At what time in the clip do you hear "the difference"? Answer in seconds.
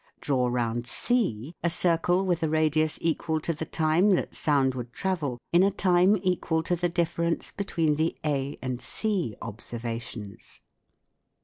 6.75-7.51